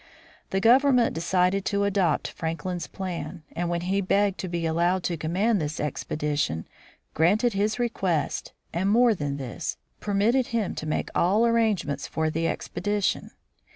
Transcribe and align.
The 0.49 0.59
gov 0.59 0.79
ernment 0.81 1.13
decided 1.13 1.63
to 1.65 1.83
adopt 1.83 2.31
Franklin's 2.31 2.87
plan, 2.87 3.43
and 3.55 3.69
when 3.69 3.81
he 3.81 4.01
begged 4.01 4.39
to 4.39 4.47
be 4.47 4.65
allowed 4.65 5.03
to 5.03 5.15
command 5.15 5.61
this 5.61 5.79
expedition, 5.79 6.65
granted 7.13 7.53
his 7.53 7.77
request, 7.77 8.51
and 8.73 8.89
more 8.89 9.13
than 9.13 9.37
this, 9.37 9.77
permitted 9.99 10.47
him 10.47 10.73
to 10.73 10.87
make 10.87 11.09
all 11.13 11.45
arrangements 11.45 12.07
for 12.07 12.31
the 12.31 12.47
expedition. 12.47 13.29